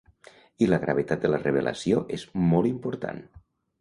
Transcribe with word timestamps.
I 0.65 0.69
la 0.69 0.77
gravetat 0.85 1.21
de 1.27 1.31
la 1.33 1.39
revelació 1.43 2.01
és 2.19 2.25
molt 2.53 2.71
important. 2.71 3.23